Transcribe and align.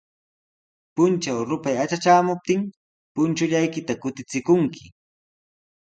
Puntraw 0.95 1.39
rupay 1.49 1.75
atratraamuptin, 1.83 2.61
punchullaykita 3.13 3.93
kutichikunki. 4.01 4.83